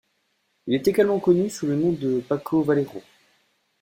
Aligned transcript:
Il 0.65 0.73
est 0.73 0.87
également 0.87 1.19
connu 1.19 1.47
sous 1.51 1.67
le 1.67 1.75
nom 1.75 1.95
Paco 2.27 2.63
Vallejo. 2.63 3.03